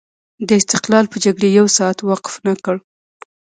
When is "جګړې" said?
1.25-1.49